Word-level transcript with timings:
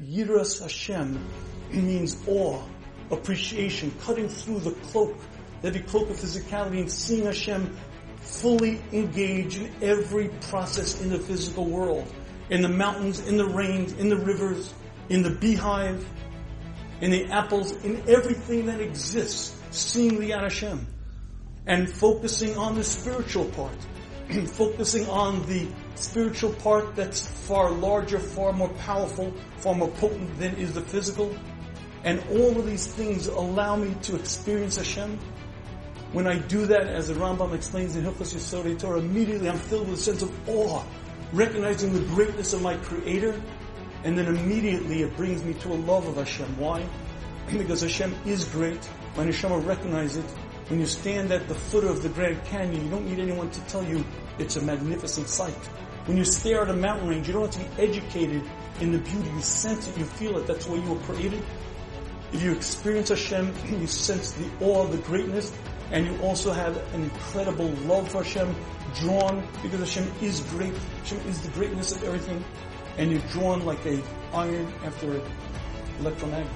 Yiras 0.00 0.58
Hashem 0.58 1.22
means 1.70 2.16
awe, 2.26 2.62
appreciation, 3.10 3.92
cutting 4.00 4.26
through 4.26 4.60
the 4.60 4.70
cloak, 4.70 5.14
the 5.60 5.70
heavy 5.70 5.80
cloak 5.80 6.08
of 6.08 6.16
physicality 6.16 6.80
and 6.80 6.90
seeing 6.90 7.26
Hashem 7.26 7.76
fully 8.16 8.80
engage 8.92 9.58
in 9.58 9.70
every 9.82 10.28
process 10.48 10.98
in 11.02 11.10
the 11.10 11.18
physical 11.18 11.66
world. 11.66 12.10
In 12.48 12.62
the 12.62 12.70
mountains, 12.70 13.20
in 13.28 13.36
the 13.36 13.44
rains, 13.44 13.92
in 13.92 14.08
the 14.08 14.16
rivers, 14.16 14.72
in 15.10 15.22
the 15.22 15.30
beehive, 15.30 16.08
in 17.02 17.10
the 17.10 17.26
apples, 17.26 17.72
in 17.84 18.02
everything 18.08 18.64
that 18.66 18.80
exists, 18.80 19.54
seeing 19.72 20.18
the 20.18 20.30
Hashem. 20.30 20.86
And 21.66 21.92
focusing 21.92 22.56
on 22.56 22.76
the 22.76 22.84
spiritual 22.84 23.44
part. 23.44 23.76
focusing 24.46 25.06
on 25.08 25.44
the 25.46 25.68
spiritual 25.94 26.52
part 26.54 26.96
that's 26.96 27.26
far 27.26 27.70
larger, 27.70 28.18
far 28.18 28.52
more 28.52 28.68
powerful, 28.70 29.32
far 29.58 29.74
more 29.74 29.88
potent 29.88 30.38
than 30.38 30.54
is 30.56 30.72
the 30.72 30.80
physical. 30.80 31.36
And 32.04 32.20
all 32.30 32.58
of 32.58 32.66
these 32.66 32.86
things 32.86 33.26
allow 33.26 33.76
me 33.76 33.94
to 34.02 34.16
experience 34.16 34.76
Hashem. 34.76 35.18
When 36.12 36.26
I 36.26 36.38
do 36.38 36.66
that, 36.66 36.88
as 36.88 37.08
the 37.08 37.14
Rambam 37.14 37.54
explains 37.54 37.96
in 37.96 38.04
Hilchos 38.04 38.34
Yesodei 38.34 38.78
Torah, 38.78 38.98
immediately 38.98 39.48
I'm 39.48 39.58
filled 39.58 39.88
with 39.88 39.98
a 39.98 40.02
sense 40.02 40.22
of 40.22 40.48
awe, 40.48 40.82
recognizing 41.32 41.92
the 41.92 42.00
greatness 42.14 42.52
of 42.52 42.60
my 42.60 42.76
Creator, 42.76 43.40
and 44.04 44.18
then 44.18 44.26
immediately 44.26 45.02
it 45.02 45.16
brings 45.16 45.42
me 45.42 45.54
to 45.54 45.72
a 45.72 45.78
love 45.88 46.06
of 46.06 46.16
Hashem. 46.16 46.58
Why? 46.58 46.86
Because 47.52 47.82
Hashem 47.82 48.14
is 48.24 48.44
great. 48.46 48.88
My 49.16 49.24
neshama 49.26 49.66
recognize 49.66 50.16
it. 50.16 50.24
When 50.72 50.80
you 50.80 50.86
stand 50.86 51.30
at 51.32 51.48
the 51.48 51.54
foot 51.54 51.84
of 51.84 52.02
the 52.02 52.08
Grand 52.08 52.42
Canyon, 52.46 52.82
you 52.82 52.90
don't 52.90 53.04
need 53.04 53.18
anyone 53.18 53.50
to 53.50 53.60
tell 53.66 53.84
you 53.84 54.02
it's 54.38 54.56
a 54.56 54.62
magnificent 54.62 55.28
sight. 55.28 55.52
When 56.06 56.16
you 56.16 56.24
stare 56.24 56.62
at 56.62 56.70
a 56.70 56.72
mountain 56.72 57.08
range, 57.08 57.26
you 57.26 57.34
don't 57.34 57.54
have 57.54 57.62
to 57.62 57.76
be 57.76 57.82
educated 57.82 58.42
in 58.80 58.90
the 58.90 58.96
beauty. 58.96 59.28
You 59.28 59.42
sense 59.42 59.86
it, 59.86 59.98
you 59.98 60.06
feel 60.06 60.38
it. 60.38 60.46
That's 60.46 60.66
why 60.66 60.76
you 60.76 60.94
were 60.94 61.00
created. 61.00 61.44
If 62.32 62.42
you 62.42 62.52
experience 62.52 63.10
Hashem, 63.10 63.52
you 63.82 63.86
sense 63.86 64.32
the 64.32 64.48
awe, 64.62 64.86
the 64.86 64.96
greatness, 64.96 65.52
and 65.90 66.06
you 66.06 66.18
also 66.22 66.52
have 66.52 66.74
an 66.94 67.02
incredible 67.02 67.68
love 67.84 68.10
for 68.10 68.22
Hashem, 68.22 68.56
drawn 68.98 69.46
because 69.62 69.80
Hashem 69.80 70.10
is 70.22 70.40
great. 70.40 70.72
Hashem 71.00 71.18
is 71.28 71.42
the 71.42 71.50
greatness 71.50 71.94
of 71.94 72.02
everything, 72.02 72.42
and 72.96 73.10
you're 73.10 73.28
drawn 73.28 73.66
like 73.66 73.84
a 73.84 74.02
iron 74.32 74.72
after 74.86 75.18
an 75.18 75.22
electromagnet. 76.00 76.50